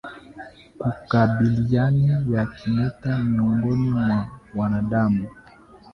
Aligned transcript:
Kukabiliana 0.79 2.19
na 2.19 2.45
kimeta 2.45 3.17
miongoni 3.17 3.89
mwa 3.89 4.27
wanadamu 4.55 5.27